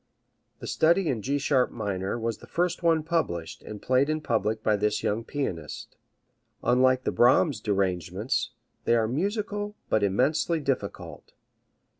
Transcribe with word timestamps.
The 0.57 0.65
study 0.65 1.09
in 1.09 1.21
G 1.21 1.37
sharp 1.37 1.69
minor 1.69 2.17
was 2.17 2.39
the 2.39 2.47
first 2.47 2.81
one 2.81 3.03
published 3.03 3.61
and 3.61 3.83
played 3.83 4.09
in 4.09 4.19
public 4.19 4.63
by 4.63 4.75
this 4.75 5.03
young 5.03 5.23
pianist 5.23 5.95
Unlike 6.63 7.03
the 7.03 7.11
Brahms 7.11 7.59
derangements, 7.61 8.49
they 8.85 8.95
are 8.95 9.07
musical 9.07 9.75
but 9.91 10.01
immensely 10.01 10.59
difficult. 10.59 11.33